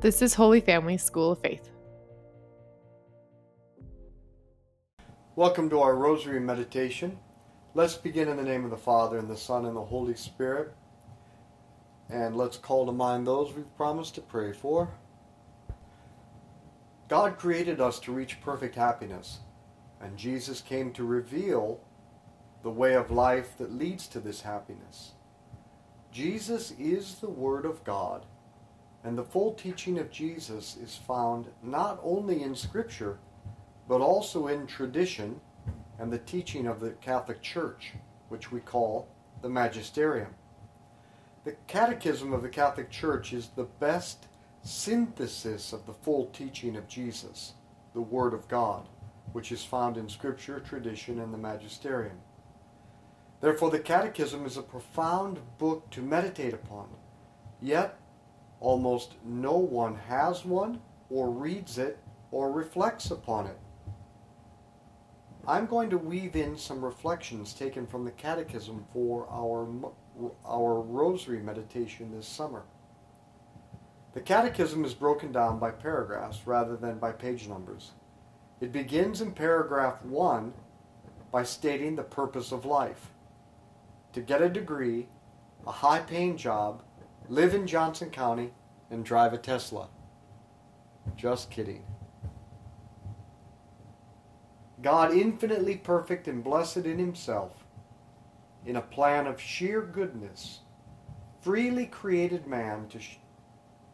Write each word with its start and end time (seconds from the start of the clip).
This 0.00 0.22
is 0.22 0.32
Holy 0.32 0.60
Family 0.60 0.96
School 0.96 1.32
of 1.32 1.40
Faith. 1.40 1.70
Welcome 5.34 5.68
to 5.70 5.80
our 5.80 5.96
Rosary 5.96 6.38
Meditation. 6.38 7.18
Let's 7.74 7.96
begin 7.96 8.28
in 8.28 8.36
the 8.36 8.44
name 8.44 8.64
of 8.64 8.70
the 8.70 8.76
Father, 8.76 9.18
and 9.18 9.28
the 9.28 9.36
Son, 9.36 9.66
and 9.66 9.76
the 9.76 9.84
Holy 9.84 10.14
Spirit. 10.14 10.72
And 12.08 12.36
let's 12.36 12.56
call 12.56 12.86
to 12.86 12.92
mind 12.92 13.26
those 13.26 13.52
we've 13.52 13.76
promised 13.76 14.14
to 14.14 14.20
pray 14.20 14.52
for. 14.52 14.88
God 17.08 17.36
created 17.36 17.80
us 17.80 17.98
to 18.00 18.12
reach 18.12 18.40
perfect 18.40 18.76
happiness, 18.76 19.40
and 20.00 20.16
Jesus 20.16 20.60
came 20.60 20.92
to 20.92 21.02
reveal 21.02 21.80
the 22.62 22.70
way 22.70 22.94
of 22.94 23.10
life 23.10 23.58
that 23.58 23.72
leads 23.72 24.06
to 24.06 24.20
this 24.20 24.42
happiness. 24.42 25.14
Jesus 26.12 26.72
is 26.78 27.16
the 27.16 27.28
Word 27.28 27.66
of 27.66 27.82
God, 27.82 28.26
and 29.04 29.16
the 29.16 29.24
full 29.24 29.54
teaching 29.54 29.98
of 29.98 30.10
Jesus 30.10 30.76
is 30.76 30.96
found 30.96 31.46
not 31.62 32.00
only 32.02 32.42
in 32.42 32.54
Scripture, 32.54 33.18
but 33.88 34.00
also 34.00 34.48
in 34.48 34.66
tradition 34.66 35.40
and 35.98 36.12
the 36.12 36.18
teaching 36.18 36.66
of 36.66 36.80
the 36.80 36.90
Catholic 36.90 37.42
Church, 37.42 37.92
which 38.28 38.52
we 38.52 38.60
call 38.60 39.08
the 39.42 39.48
Magisterium. 39.48 40.34
The 41.44 41.56
Catechism 41.66 42.32
of 42.32 42.42
the 42.42 42.48
Catholic 42.48 42.90
Church 42.90 43.32
is 43.32 43.48
the 43.48 43.64
best 43.64 44.26
synthesis 44.62 45.72
of 45.72 45.86
the 45.86 45.94
full 45.94 46.26
teaching 46.26 46.76
of 46.76 46.88
Jesus, 46.88 47.54
the 47.94 48.02
Word 48.02 48.34
of 48.34 48.48
God, 48.48 48.88
which 49.32 49.52
is 49.52 49.64
found 49.64 49.96
in 49.96 50.08
Scripture, 50.08 50.60
tradition, 50.60 51.20
and 51.20 51.32
the 51.32 51.38
Magisterium. 51.38 52.18
Therefore, 53.40 53.70
the 53.70 53.78
Catechism 53.78 54.44
is 54.44 54.56
a 54.56 54.62
profound 54.62 55.38
book 55.58 55.88
to 55.90 56.02
meditate 56.02 56.52
upon, 56.52 56.88
yet 57.62 57.98
almost 58.60 59.14
no 59.24 59.56
one 59.56 59.96
has 60.08 60.44
one, 60.44 60.80
or 61.10 61.30
reads 61.30 61.78
it, 61.78 61.98
or 62.30 62.52
reflects 62.52 63.10
upon 63.10 63.46
it. 63.46 63.58
I'm 65.46 65.66
going 65.66 65.88
to 65.90 65.98
weave 65.98 66.36
in 66.36 66.58
some 66.58 66.84
reflections 66.84 67.54
taken 67.54 67.86
from 67.86 68.04
the 68.04 68.10
Catechism 68.10 68.84
for 68.92 69.26
our, 69.30 69.66
our 70.44 70.80
Rosary 70.80 71.40
meditation 71.40 72.12
this 72.12 72.26
summer. 72.26 72.64
The 74.12 74.20
Catechism 74.20 74.84
is 74.84 74.92
broken 74.92 75.32
down 75.32 75.58
by 75.58 75.70
paragraphs 75.70 76.46
rather 76.46 76.76
than 76.76 76.98
by 76.98 77.12
page 77.12 77.48
numbers. 77.48 77.92
It 78.60 78.72
begins 78.72 79.20
in 79.20 79.32
paragraph 79.32 80.04
1 80.04 80.52
by 81.30 81.44
stating 81.44 81.96
the 81.96 82.02
purpose 82.02 82.52
of 82.52 82.64
life 82.64 83.10
to 84.12 84.20
get 84.20 84.42
a 84.42 84.48
degree, 84.48 85.08
a 85.66 85.72
high 85.72 86.00
paying 86.00 86.36
job, 86.36 86.82
live 87.28 87.54
in 87.54 87.66
Johnson 87.66 88.10
County, 88.10 88.52
and 88.90 89.04
drive 89.04 89.32
a 89.34 89.38
Tesla. 89.38 89.88
Just 91.16 91.50
kidding. 91.50 91.84
God, 94.80 95.12
infinitely 95.12 95.76
perfect 95.76 96.26
and 96.28 96.42
blessed 96.42 96.78
in 96.78 96.98
Himself, 96.98 97.64
in 98.64 98.76
a 98.76 98.80
plan 98.80 99.26
of 99.26 99.40
sheer 99.40 99.82
goodness, 99.82 100.60
freely 101.40 101.86
created 101.86 102.46
man 102.46 102.88
to, 102.88 102.98
sh- 102.98 103.18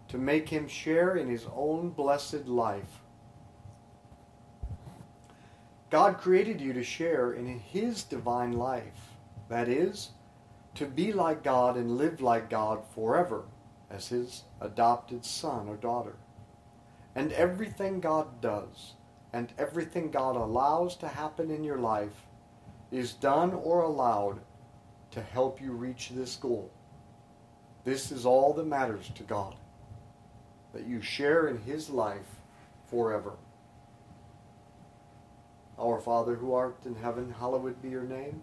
to 0.08 0.18
make 0.18 0.48
him 0.48 0.68
share 0.68 1.16
in 1.16 1.28
His 1.28 1.46
own 1.54 1.90
blessed 1.90 2.46
life. 2.46 3.00
God 5.90 6.18
created 6.18 6.60
you 6.60 6.72
to 6.72 6.82
share 6.82 7.32
in 7.32 7.46
His 7.46 8.04
divine 8.04 8.52
life, 8.52 9.14
that 9.48 9.68
is, 9.68 10.10
to 10.74 10.86
be 10.86 11.12
like 11.12 11.44
God 11.44 11.76
and 11.76 11.96
live 11.96 12.20
like 12.20 12.50
God 12.50 12.82
forever 12.94 13.44
as 13.90 14.08
His 14.08 14.42
adopted 14.60 15.24
son 15.24 15.68
or 15.68 15.76
daughter. 15.76 16.16
And 17.14 17.32
everything 17.32 18.00
God 18.00 18.40
does, 18.40 18.94
and 19.32 19.52
everything 19.56 20.10
God 20.10 20.36
allows 20.36 20.96
to 20.96 21.08
happen 21.08 21.50
in 21.50 21.62
your 21.62 21.78
life 21.78 22.26
is 22.90 23.12
done 23.12 23.52
or 23.52 23.82
allowed 23.82 24.40
to 25.12 25.22
help 25.22 25.60
you 25.60 25.72
reach 25.72 26.10
this 26.10 26.36
goal. 26.36 26.70
This 27.84 28.10
is 28.10 28.26
all 28.26 28.52
that 28.54 28.66
matters 28.66 29.10
to 29.14 29.22
God, 29.22 29.54
that 30.72 30.86
you 30.86 31.00
share 31.00 31.46
in 31.46 31.58
His 31.58 31.88
life 31.90 32.40
forever. 32.90 33.34
Our 35.78 36.00
Father 36.00 36.36
who 36.36 36.54
art 36.54 36.78
in 36.84 36.96
heaven, 36.96 37.34
hallowed 37.38 37.80
be 37.82 37.90
your 37.90 38.02
name. 38.02 38.42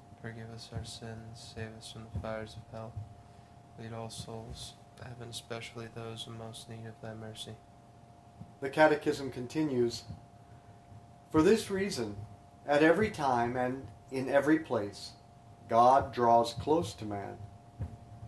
Forgive 0.21 0.51
us 0.53 0.69
our 0.73 0.85
sins, 0.85 1.53
save 1.55 1.69
us 1.77 1.91
from 1.91 2.05
the 2.13 2.19
fires 2.19 2.55
of 2.55 2.71
hell. 2.71 2.93
Lead 3.79 3.93
all 3.93 4.09
souls 4.09 4.73
heaven, 5.03 5.29
especially 5.29 5.87
those 5.93 6.27
in 6.27 6.37
most 6.37 6.69
need 6.69 6.85
of 6.85 6.99
thy 7.01 7.13
mercy. 7.13 7.55
the 8.61 8.69
Catechism 8.69 9.31
continues 9.31 10.03
For 11.31 11.41
this 11.41 11.71
reason, 11.71 12.15
at 12.67 12.83
every 12.83 13.09
time 13.09 13.55
and 13.55 13.87
in 14.11 14.29
every 14.29 14.59
place, 14.59 15.11
God 15.69 16.13
draws 16.13 16.53
close 16.53 16.93
to 16.95 17.05
man. 17.05 17.37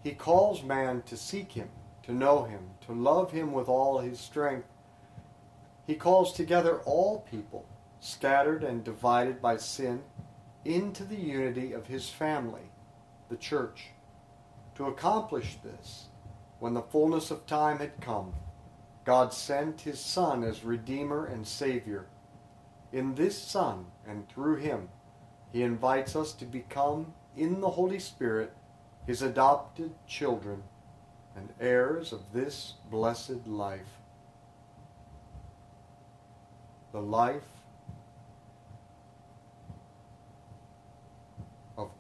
He 0.02 0.12
calls 0.12 0.64
man 0.64 1.04
to 1.04 1.18
seek 1.18 1.52
him, 1.52 1.70
to 2.04 2.14
know 2.14 2.44
him, 2.44 2.72
to 2.88 2.94
love 2.94 3.32
him 3.32 3.52
with 3.52 3.68
all 3.68 4.00
his 4.00 4.20
strength. 4.20 4.68
He 5.86 5.96
calls 5.96 6.34
together 6.34 6.80
all 6.86 7.28
people, 7.30 7.66
scattered 8.00 8.64
and 8.64 8.84
divided 8.84 9.42
by 9.42 9.58
sin, 9.58 10.02
into 10.66 11.04
the 11.04 11.20
unity 11.20 11.74
of 11.74 11.88
his 11.88 12.10
family, 12.10 12.70
the 13.30 13.38
church. 13.38 13.88
To 14.76 14.86
accomplish 14.86 15.58
this, 15.64 16.08
when 16.60 16.74
the 16.74 16.82
fullness 16.82 17.30
of 17.32 17.46
time 17.46 17.80
had 17.80 18.00
come, 18.02 18.34
God 19.06 19.34
sent 19.34 19.82
his 19.82 20.00
Son 20.00 20.44
as 20.44 20.64
Redeemer 20.64 21.26
and 21.26 21.46
Savior. 21.46 22.06
In 22.92 23.16
this 23.16 23.38
Son 23.38 23.88
and 24.08 24.28
through 24.30 24.56
him, 24.56 24.90
he 25.52 25.62
invites 25.62 26.16
us 26.16 26.32
to 26.34 26.46
become, 26.46 27.14
in 27.36 27.62
the 27.62 27.72
Holy 27.72 28.00
Spirit, 28.00 28.54
his 29.06 29.22
adopted 29.22 29.94
children 30.08 30.64
and 31.36 31.50
heirs 31.60 32.14
of 32.14 32.22
this 32.34 32.76
blessed 32.90 33.46
life. 33.46 34.00
The 36.92 37.02
life 37.02 37.44
of 41.78 41.92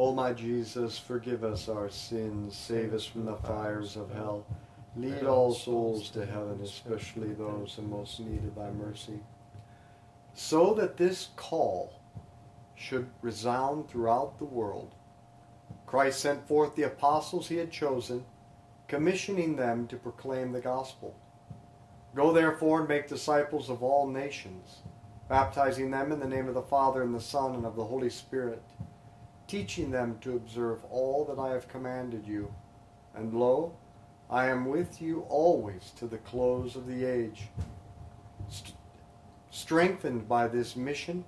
O 0.00 0.12
my 0.12 0.32
Jesus, 0.32 0.96
forgive 0.96 1.42
us 1.42 1.68
our 1.68 1.90
sins, 1.90 2.56
save 2.56 2.94
us 2.94 3.04
from 3.04 3.24
the 3.24 3.34
fires 3.34 3.96
of 3.96 4.12
hell. 4.12 4.46
Lead 4.94 5.24
all 5.24 5.52
souls 5.52 6.08
to 6.10 6.24
heaven, 6.24 6.60
especially 6.62 7.32
those 7.32 7.74
in 7.78 7.90
most 7.90 8.20
need 8.20 8.44
of 8.44 8.54
thy 8.54 8.70
mercy. 8.70 9.18
So 10.34 10.72
that 10.74 10.98
this 10.98 11.30
call 11.34 12.00
should 12.76 13.10
resound 13.22 13.88
throughout 13.88 14.38
the 14.38 14.44
world, 14.44 14.94
Christ 15.84 16.20
sent 16.20 16.46
forth 16.46 16.76
the 16.76 16.84
apostles 16.84 17.48
he 17.48 17.56
had 17.56 17.72
chosen, 17.72 18.24
commissioning 18.86 19.56
them 19.56 19.88
to 19.88 19.96
proclaim 19.96 20.52
the 20.52 20.60
gospel. 20.60 21.16
Go 22.14 22.32
therefore 22.32 22.80
and 22.80 22.88
make 22.88 23.08
disciples 23.08 23.68
of 23.68 23.82
all 23.82 24.06
nations, 24.06 24.76
baptizing 25.28 25.90
them 25.90 26.12
in 26.12 26.20
the 26.20 26.28
name 26.28 26.46
of 26.46 26.54
the 26.54 26.62
Father 26.62 27.02
and 27.02 27.12
the 27.12 27.20
Son 27.20 27.56
and 27.56 27.66
of 27.66 27.74
the 27.74 27.84
Holy 27.84 28.10
Spirit, 28.10 28.62
teaching 29.48 29.90
them 29.90 30.18
to 30.20 30.36
observe 30.36 30.84
all 30.90 31.24
that 31.24 31.40
I 31.40 31.50
have 31.50 31.68
commanded 31.68 32.26
you. 32.26 32.54
And 33.14 33.34
lo, 33.34 33.74
I 34.30 34.46
am 34.46 34.66
with 34.66 35.00
you 35.00 35.24
always 35.28 35.92
to 35.96 36.06
the 36.06 36.18
close 36.18 36.76
of 36.76 36.86
the 36.86 37.04
age. 37.04 37.48
St- 38.48 38.76
strengthened 39.50 40.28
by 40.28 40.46
this 40.46 40.76
mission, 40.76 41.24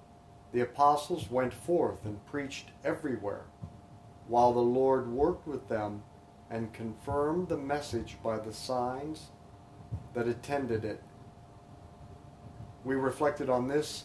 the 0.52 0.60
apostles 0.60 1.30
went 1.30 1.54
forth 1.54 2.04
and 2.04 2.24
preached 2.26 2.70
everywhere, 2.84 3.44
while 4.28 4.52
the 4.52 4.60
Lord 4.60 5.10
worked 5.10 5.46
with 5.46 5.68
them 5.68 6.02
and 6.50 6.72
confirmed 6.74 7.48
the 7.48 7.56
message 7.56 8.18
by 8.22 8.38
the 8.38 8.52
signs 8.52 9.28
that 10.12 10.28
attended 10.28 10.84
it. 10.84 11.02
We 12.84 12.96
reflected 12.96 13.48
on 13.48 13.68
this 13.68 14.04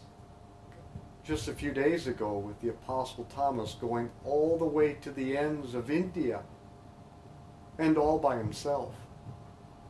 just 1.26 1.48
a 1.48 1.54
few 1.54 1.72
days 1.72 2.06
ago 2.06 2.38
with 2.38 2.62
the 2.62 2.70
Apostle 2.70 3.24
Thomas 3.26 3.74
going 3.74 4.12
all 4.24 4.58
the 4.60 4.66
way 4.66 4.94
to 5.02 5.12
the 5.12 5.36
ends 5.36 5.74
of 5.74 5.90
India 5.90 6.44
and 7.80 7.98
all 7.98 8.20
by 8.20 8.38
himself. 8.38 8.94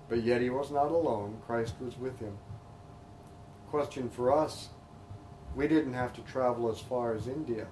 But 0.07 0.23
yet 0.23 0.41
he 0.41 0.49
was 0.49 0.71
not 0.71 0.91
alone, 0.91 1.41
Christ 1.45 1.75
was 1.81 1.97
with 1.97 2.19
him. 2.19 2.37
Question 3.69 4.09
for 4.09 4.31
us 4.31 4.69
we 5.55 5.67
didn't 5.67 5.93
have 5.93 6.13
to 6.13 6.21
travel 6.21 6.69
as 6.69 6.79
far 6.79 7.13
as 7.13 7.27
India. 7.27 7.67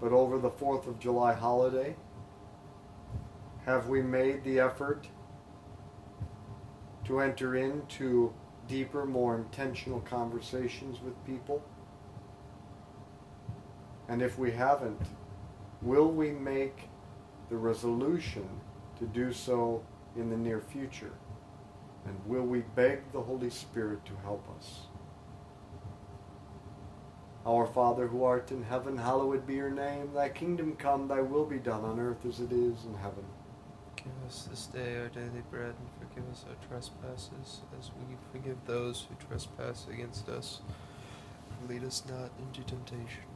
But 0.00 0.12
over 0.12 0.38
the 0.38 0.50
4th 0.50 0.86
of 0.86 0.98
July 0.98 1.34
holiday, 1.34 1.96
Have 3.64 3.88
we 3.88 4.00
made 4.00 4.44
the 4.44 4.60
effort 4.60 5.08
to 7.04 7.20
enter 7.20 7.56
into 7.56 8.32
deeper, 8.66 9.04
more 9.04 9.36
intentional 9.36 10.00
conversations 10.00 11.02
with 11.02 11.12
people? 11.26 11.62
And 14.08 14.22
if 14.22 14.38
we 14.38 14.50
haven't, 14.50 15.00
will 15.82 16.10
we 16.10 16.30
make 16.30 16.88
the 17.50 17.56
resolution 17.56 18.48
to 18.98 19.06
do 19.06 19.32
so 19.32 19.82
in 20.16 20.30
the 20.30 20.36
near 20.36 20.60
future? 20.60 21.12
And 22.06 22.18
will 22.26 22.44
we 22.44 22.60
beg 22.74 23.12
the 23.12 23.20
Holy 23.20 23.50
Spirit 23.50 24.04
to 24.06 24.12
help 24.24 24.46
us? 24.56 24.86
Our 27.46 27.66
Father 27.66 28.06
who 28.06 28.24
art 28.24 28.50
in 28.50 28.62
heaven, 28.62 28.96
hallowed 28.98 29.46
be 29.46 29.54
your 29.54 29.70
name. 29.70 30.12
Thy 30.12 30.28
kingdom 30.28 30.76
come, 30.76 31.08
thy 31.08 31.20
will 31.20 31.46
be 31.46 31.58
done 31.58 31.84
on 31.84 31.98
earth 31.98 32.24
as 32.26 32.40
it 32.40 32.52
is 32.52 32.84
in 32.84 32.94
heaven. 33.00 33.24
Give 33.96 34.12
us 34.26 34.48
this 34.50 34.66
day 34.66 34.96
our 34.98 35.08
daily 35.08 35.42
bread, 35.50 35.74
and 35.78 35.88
forgive 35.98 36.30
us 36.30 36.44
our 36.48 36.68
trespasses, 36.68 37.60
as 37.78 37.90
we 37.98 38.16
forgive 38.32 38.56
those 38.66 39.06
who 39.08 39.26
trespass 39.26 39.86
against 39.90 40.28
us. 40.28 40.60
Lead 41.68 41.84
us 41.84 42.04
not 42.08 42.30
into 42.38 42.62
temptation, 42.62 43.24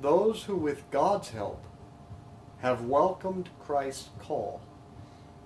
those 0.00 0.44
who 0.44 0.56
with 0.56 0.90
God's 0.90 1.30
help 1.30 1.64
have 2.58 2.84
welcomed 2.84 3.50
Christ's 3.58 4.10
call 4.18 4.60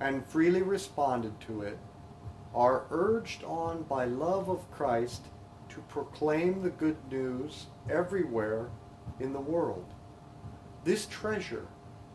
and 0.01 0.27
freely 0.27 0.63
responded 0.63 1.41
to 1.41 1.63
it 1.63 1.79
are 2.55 2.85
urged 2.91 3.43
on 3.45 3.83
by 3.85 4.05
love 4.05 4.49
of 4.49 4.71
Christ 4.71 5.23
to 5.71 5.81
proclaim 5.89 6.63
the 6.63 6.71
good 6.71 6.97
news 7.11 7.67
everywhere 7.91 8.69
in 9.19 9.33
the 9.33 9.41
world. 9.41 9.87
This 10.85 11.07
treasure 11.07 11.67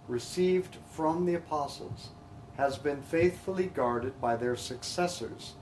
received 0.08 0.78
from 0.90 1.26
the 1.26 1.36
apostles 1.36 2.10
has 2.58 2.78
been 2.78 3.02
faithfully 3.02 3.68
guarded 3.68 4.20
by 4.22 4.36
their 4.36 4.56
successors, 4.56 5.56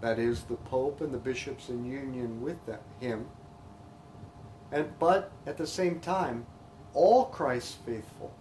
that 0.00 0.18
is, 0.18 0.42
the 0.42 0.56
Pope 0.56 1.00
and 1.00 1.12
the 1.12 1.18
bishops 1.18 1.68
in 1.68 1.84
union 1.84 2.40
with 2.42 2.64
them, 2.66 2.80
him. 3.00 3.26
And, 4.72 4.98
but 4.98 5.32
at 5.46 5.56
the 5.56 5.66
same 5.66 6.00
time, 6.00 6.46
all 6.94 7.26
Christ's 7.26 7.74
faithful 7.86 8.34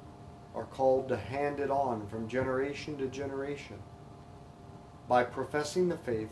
are 0.55 0.65
called 0.65 1.09
to 1.09 1.17
hand 1.17 1.59
it 1.59 1.69
on 1.69 2.07
from 2.07 2.27
generation 2.27 2.97
to 2.97 3.07
generation 3.07 3.77
by 5.07 5.23
professing 5.23 5.89
the 5.89 5.97
faith, 5.97 6.29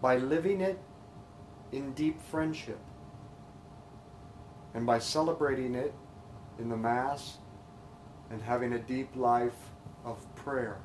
by 0.00 0.16
living 0.16 0.60
it 0.60 0.78
in 1.72 1.92
deep 1.92 2.20
friendship, 2.20 2.78
and 4.74 4.86
by 4.86 4.98
celebrating 4.98 5.74
it 5.74 5.94
in 6.58 6.68
the 6.68 6.76
Mass 6.76 7.38
and 8.30 8.40
having 8.42 8.74
a 8.74 8.78
deep 8.78 9.16
life 9.16 9.70
of 10.04 10.34
prayer. 10.36 10.78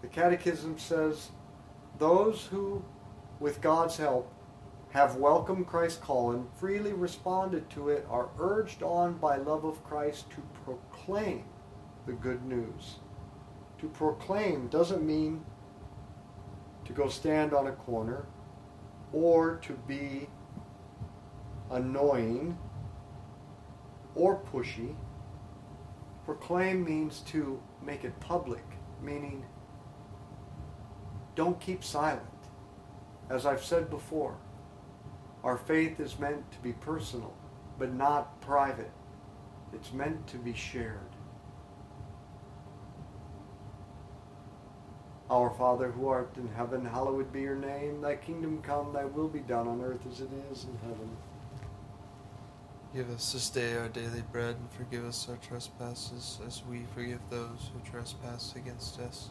The 0.00 0.08
Catechism 0.08 0.78
says 0.78 1.28
those 1.98 2.46
who, 2.46 2.84
with 3.38 3.60
God's 3.60 3.96
help, 3.96 4.32
have 4.92 5.16
welcomed 5.16 5.66
Christ's 5.66 5.98
call 5.98 6.32
and 6.32 6.46
freely 6.60 6.92
responded 6.92 7.70
to 7.70 7.88
it 7.88 8.06
are 8.10 8.28
urged 8.38 8.82
on 8.82 9.14
by 9.14 9.36
love 9.36 9.64
of 9.64 9.82
Christ 9.82 10.28
to 10.30 10.42
proclaim 10.64 11.44
the 12.06 12.12
good 12.12 12.44
news. 12.44 12.96
To 13.78 13.88
proclaim 13.88 14.68
doesn't 14.68 15.02
mean 15.02 15.44
to 16.84 16.92
go 16.92 17.08
stand 17.08 17.54
on 17.54 17.68
a 17.68 17.72
corner 17.72 18.26
or 19.14 19.56
to 19.62 19.72
be 19.72 20.28
annoying 21.70 22.58
or 24.14 24.42
pushy. 24.42 24.94
Proclaim 26.26 26.84
means 26.84 27.20
to 27.20 27.62
make 27.82 28.04
it 28.04 28.20
public, 28.20 28.64
meaning 29.00 29.46
don't 31.34 31.58
keep 31.60 31.82
silent. 31.82 32.26
As 33.30 33.46
I've 33.46 33.64
said 33.64 33.88
before, 33.88 34.36
our 35.44 35.56
faith 35.56 35.98
is 35.98 36.18
meant 36.18 36.50
to 36.52 36.58
be 36.58 36.72
personal, 36.72 37.34
but 37.78 37.92
not 37.92 38.40
private. 38.40 38.92
It's 39.72 39.92
meant 39.92 40.26
to 40.28 40.36
be 40.36 40.54
shared. 40.54 40.98
Our 45.30 45.50
Father 45.50 45.90
who 45.90 46.08
art 46.08 46.36
in 46.36 46.48
heaven, 46.48 46.84
hallowed 46.84 47.32
be 47.32 47.40
your 47.40 47.56
name. 47.56 48.02
Thy 48.02 48.16
kingdom 48.16 48.60
come, 48.62 48.92
thy 48.92 49.04
will 49.04 49.28
be 49.28 49.40
done 49.40 49.66
on 49.66 49.80
earth 49.80 50.06
as 50.10 50.20
it 50.20 50.28
is 50.52 50.64
in 50.64 50.78
heaven. 50.86 51.08
Give 52.94 53.08
us 53.08 53.32
this 53.32 53.48
day 53.48 53.74
our 53.78 53.88
daily 53.88 54.22
bread, 54.30 54.56
and 54.56 54.70
forgive 54.70 55.06
us 55.06 55.26
our 55.30 55.36
trespasses, 55.36 56.38
as 56.46 56.62
we 56.68 56.84
forgive 56.94 57.20
those 57.30 57.70
who 57.72 57.90
trespass 57.90 58.54
against 58.54 59.00
us. 59.00 59.30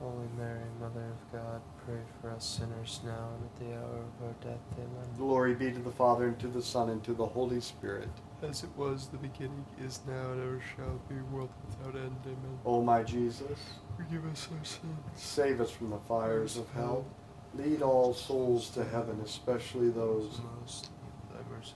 Holy 0.00 0.28
Mary, 0.36 0.60
Mother 0.80 1.04
of 1.06 1.32
God, 1.32 1.60
pray 1.86 2.00
for 2.20 2.30
us 2.30 2.44
sinners 2.44 3.00
now 3.04 3.30
and 3.34 3.44
at 3.44 3.56
the 3.58 3.76
hour 3.76 3.96
of 3.98 4.26
our 4.26 4.34
death. 4.42 4.60
Amen. 4.74 5.08
Glory 5.16 5.54
be 5.54 5.72
to 5.72 5.78
the 5.78 5.90
Father, 5.90 6.26
and 6.26 6.38
to 6.38 6.48
the 6.48 6.60
Son, 6.62 6.90
and 6.90 7.02
to 7.04 7.14
the 7.14 7.24
Holy 7.24 7.60
Spirit. 7.60 8.08
As 8.42 8.62
it 8.62 8.68
was 8.76 9.08
the 9.08 9.16
beginning, 9.16 9.64
is 9.82 10.00
now, 10.06 10.32
and 10.32 10.42
ever 10.42 10.60
shall 10.76 11.00
be, 11.08 11.14
world 11.32 11.48
without 11.68 11.94
end. 12.00 12.16
Amen. 12.26 12.58
O 12.66 12.82
my 12.82 13.02
Jesus, 13.02 13.58
Forgive 13.96 14.26
us 14.30 14.48
our 14.52 14.64
sins. 14.64 14.98
save 15.14 15.60
us 15.62 15.70
from 15.70 15.88
the 15.90 15.98
fires 16.00 16.58
of 16.58 16.68
hell. 16.72 17.06
Lead 17.54 17.80
all 17.80 18.12
souls 18.12 18.68
to 18.70 18.84
heaven, 18.84 19.18
especially 19.24 19.88
those. 19.88 20.40
most 20.60 20.90
in 21.30 21.34
thy 21.36 21.56
mercy. 21.56 21.72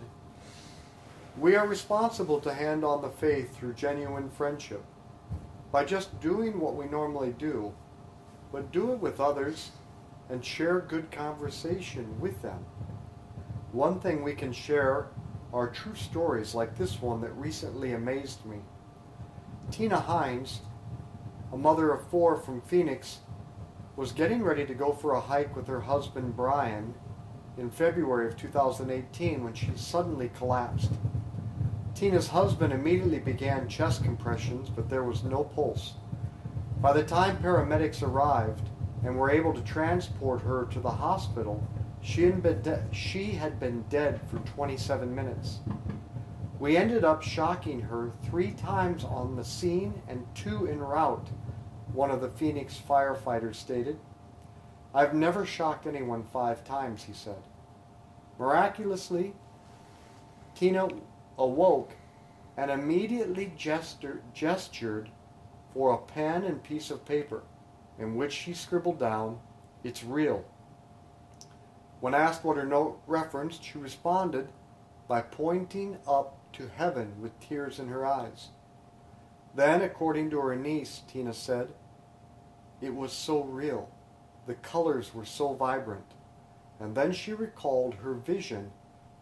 We 1.38 1.56
are 1.56 1.66
responsible 1.66 2.38
to 2.40 2.52
hand 2.52 2.85
on 2.85 3.00
the 3.00 3.09
faith 3.09 3.56
through 3.56 3.72
genuine 3.74 4.28
friendship. 4.28 4.85
By 5.72 5.85
just 5.87 6.20
doing 6.20 6.61
what 6.61 6.74
we 6.74 6.85
normally 6.87 7.33
do, 7.38 7.72
but 8.52 8.72
do 8.72 8.92
it 8.92 9.00
with 9.00 9.20
others 9.20 9.72
and 10.28 10.44
share 10.44 10.80
good 10.80 11.10
conversation 11.10 12.20
with 12.20 12.40
them. 12.42 12.64
One 13.72 14.00
thing 14.00 14.22
we 14.22 14.34
can 14.34 14.52
share 14.52 15.08
are 15.52 15.68
true 15.68 15.94
stories 15.94 16.54
like 16.54 16.76
this 16.76 17.02
one 17.02 17.20
that 17.20 17.32
recently 17.36 17.92
amazed 17.92 18.44
me. 18.44 18.58
Tina 19.70 20.00
Hines, 20.00 20.60
a 21.52 21.56
mother 21.56 21.92
of 21.92 22.06
four 22.08 22.36
from 22.36 22.60
Phoenix, 22.62 23.18
was 23.96 24.12
getting 24.12 24.42
ready 24.42 24.64
to 24.64 24.74
go 24.74 24.92
for 24.92 25.12
a 25.12 25.20
hike 25.20 25.54
with 25.54 25.66
her 25.66 25.80
husband 25.80 26.36
Brian 26.36 26.94
in 27.58 27.70
February 27.70 28.28
of 28.28 28.36
2018 28.36 29.44
when 29.44 29.54
she 29.54 29.70
suddenly 29.74 30.30
collapsed. 30.36 30.92
Tina's 31.94 32.28
husband 32.28 32.72
immediately 32.72 33.18
began 33.18 33.68
chest 33.68 34.02
compressions, 34.02 34.70
but 34.70 34.88
there 34.88 35.04
was 35.04 35.22
no 35.22 35.44
pulse. 35.44 35.94
By 36.80 36.94
the 36.94 37.02
time 37.02 37.36
paramedics 37.36 38.02
arrived 38.02 38.70
and 39.04 39.14
were 39.14 39.30
able 39.30 39.52
to 39.52 39.60
transport 39.60 40.40
her 40.40 40.64
to 40.70 40.80
the 40.80 40.90
hospital, 40.90 41.62
she 42.00 42.22
had 42.22 42.42
been, 42.42 42.62
de- 42.62 42.82
she 42.90 43.32
had 43.32 43.60
been 43.60 43.84
dead 43.90 44.18
for 44.30 44.38
27 44.38 45.14
minutes. 45.14 45.58
We 46.58 46.78
ended 46.78 47.04
up 47.04 47.22
shocking 47.22 47.82
her 47.82 48.12
three 48.22 48.52
times 48.52 49.04
on 49.04 49.36
the 49.36 49.44
scene 49.44 50.00
and 50.08 50.26
two 50.34 50.68
en 50.68 50.78
route, 50.78 51.28
one 51.92 52.10
of 52.10 52.22
the 52.22 52.30
Phoenix 52.30 52.80
firefighters 52.88 53.56
stated. 53.56 53.98
I've 54.94 55.14
never 55.14 55.44
shocked 55.44 55.86
anyone 55.86 56.22
five 56.22 56.64
times, 56.64 57.04
he 57.04 57.12
said. 57.12 57.42
Miraculously, 58.38 59.34
Tina 60.54 60.88
awoke 61.36 61.92
and 62.56 62.70
immediately 62.70 63.52
gesture, 63.54 64.22
gestured 64.32 65.10
for 65.72 65.92
a 65.92 65.98
pen 65.98 66.44
and 66.44 66.62
piece 66.62 66.90
of 66.90 67.04
paper 67.04 67.42
in 67.98 68.16
which 68.16 68.33
she 68.33 68.54
scribbled 68.54 68.98
down, 68.98 69.38
It's 69.85 70.02
real. 70.02 70.44
When 72.00 72.14
asked 72.14 72.44
what 72.44 72.56
her 72.56 72.64
note 72.64 73.00
referenced, 73.06 73.62
she 73.62 73.78
responded 73.78 74.48
by 75.06 75.20
pointing 75.20 75.98
up 76.09 76.52
to 76.54 76.70
heaven 76.74 77.20
with 77.20 77.38
tears 77.40 77.78
in 77.78 77.88
her 77.88 78.06
eyes. 78.06 78.48
Then, 79.54 79.83
according 79.83 80.30
to 80.30 80.40
her 80.40 80.56
niece, 80.56 81.02
Tina 81.09 81.35
said, 81.35 81.74
It 82.80 82.94
was 82.94 83.12
so 83.12 83.42
real. 83.42 83.90
The 84.46 84.54
colors 84.54 85.14
were 85.14 85.24
so 85.24 85.54
vibrant. 85.54 86.14
And 86.78 86.94
then 86.94 87.12
she 87.12 87.35
recalled 87.35 87.96
her 87.96 88.14
vision 88.14 88.72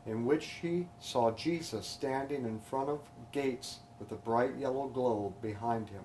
in 0.07 0.25
which 0.25 0.45
she 0.45 0.89
saw 1.01 1.33
Jesus 1.33 1.87
standing 1.87 2.45
in 2.45 2.61
front 2.61 2.89
of 2.89 3.01
gates 3.33 3.81
with 3.99 4.13
a 4.13 4.17
bright 4.17 4.57
yellow 4.57 4.87
globe 4.87 5.35
behind 5.43 5.89
him. 5.89 6.05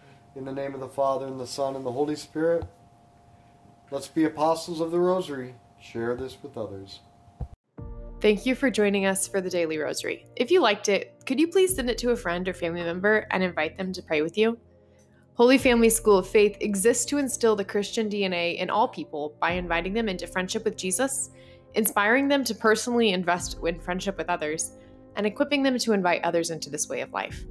In 0.33 0.45
the 0.45 0.53
name 0.53 0.73
of 0.73 0.79
the 0.79 0.87
Father, 0.87 1.27
and 1.27 1.37
the 1.37 1.45
Son, 1.45 1.75
and 1.75 1.85
the 1.85 1.91
Holy 1.91 2.15
Spirit, 2.15 2.63
let's 3.91 4.07
be 4.07 4.23
apostles 4.23 4.79
of 4.79 4.89
the 4.89 4.99
Rosary. 4.99 5.55
Share 5.81 6.15
this 6.15 6.37
with 6.41 6.55
others. 6.55 7.01
Thank 8.21 8.45
you 8.45 8.55
for 8.55 8.71
joining 8.71 9.05
us 9.05 9.27
for 9.27 9.41
the 9.41 9.49
Daily 9.49 9.77
Rosary. 9.77 10.25
If 10.37 10.49
you 10.49 10.61
liked 10.61 10.87
it, 10.87 11.15
could 11.25 11.37
you 11.37 11.49
please 11.49 11.75
send 11.75 11.89
it 11.89 11.97
to 11.97 12.11
a 12.11 12.15
friend 12.15 12.47
or 12.47 12.53
family 12.53 12.81
member 12.81 13.27
and 13.31 13.43
invite 13.43 13.77
them 13.77 13.91
to 13.91 14.01
pray 14.01 14.21
with 14.21 14.37
you? 14.37 14.57
Holy 15.33 15.57
Family 15.57 15.89
School 15.89 16.19
of 16.19 16.29
Faith 16.29 16.55
exists 16.61 17.03
to 17.05 17.17
instill 17.17 17.57
the 17.57 17.65
Christian 17.65 18.09
DNA 18.09 18.57
in 18.57 18.69
all 18.69 18.87
people 18.87 19.35
by 19.41 19.51
inviting 19.51 19.91
them 19.91 20.07
into 20.07 20.27
friendship 20.27 20.63
with 20.63 20.77
Jesus, 20.77 21.31
inspiring 21.73 22.29
them 22.29 22.45
to 22.45 22.55
personally 22.55 23.11
invest 23.11 23.57
in 23.65 23.81
friendship 23.81 24.17
with 24.17 24.29
others, 24.29 24.77
and 25.17 25.25
equipping 25.25 25.61
them 25.61 25.77
to 25.79 25.91
invite 25.91 26.23
others 26.23 26.51
into 26.51 26.69
this 26.69 26.87
way 26.87 27.01
of 27.01 27.11
life. 27.11 27.43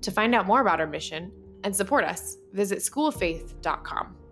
To 0.00 0.10
find 0.10 0.34
out 0.34 0.46
more 0.46 0.60
about 0.60 0.80
our 0.80 0.88
mission 0.88 1.30
and 1.66 1.74
support 1.74 2.04
us, 2.04 2.36
visit 2.52 2.78
schooloffaith.com. 2.78 4.25